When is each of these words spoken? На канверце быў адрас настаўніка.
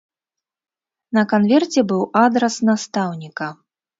На 1.17 1.23
канверце 1.33 1.83
быў 1.91 2.01
адрас 2.23 2.57
настаўніка. 2.73 3.53